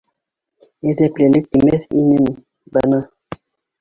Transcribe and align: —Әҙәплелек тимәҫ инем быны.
—Әҙәплелек 0.93 1.51
тимәҫ 1.57 1.85
инем 2.05 2.33
быны. 2.79 3.03